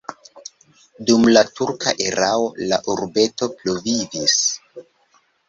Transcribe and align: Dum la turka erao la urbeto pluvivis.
Dum 1.09 1.27
la 1.35 1.43
turka 1.59 1.93
erao 2.07 2.47
la 2.73 2.81
urbeto 2.95 3.51
pluvivis. 3.61 4.41